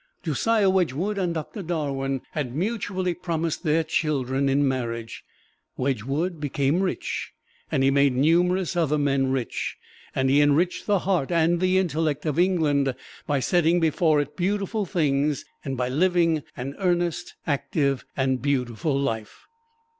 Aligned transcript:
Josiah 0.23 0.67
Wedgwood 0.71 1.19
and 1.19 1.31
Doctor 1.35 1.61
Darwin 1.61 2.21
had 2.31 2.55
mutually 2.55 3.13
promised 3.13 3.61
their 3.61 3.83
children 3.83 4.49
in 4.49 4.67
marriage. 4.67 5.23
Wedgwood 5.77 6.39
became 6.39 6.81
rich 6.81 7.33
and 7.71 7.83
he 7.83 7.91
made 7.91 8.13
numerous 8.15 8.75
other 8.75 8.97
men 8.97 9.31
rich, 9.31 9.77
and 10.15 10.27
he 10.31 10.41
enriched 10.41 10.87
the 10.87 10.97
heart 11.05 11.31
and 11.31 11.59
the 11.59 11.77
intellect 11.77 12.25
of 12.25 12.39
England 12.39 12.95
by 13.27 13.39
setting 13.39 13.79
before 13.79 14.19
it 14.19 14.35
beautiful 14.35 14.87
things, 14.87 15.45
and 15.63 15.77
by 15.77 15.87
living 15.87 16.41
an 16.57 16.73
earnest, 16.79 17.35
active 17.45 18.03
and 18.17 18.41
beautiful 18.41 18.99
life. 18.99 19.45